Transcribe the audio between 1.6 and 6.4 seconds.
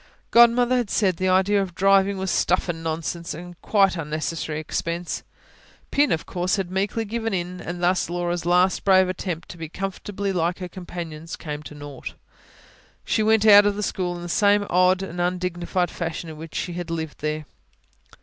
of driving was stuff and nonsense a quite unnecessary expense. Pin, of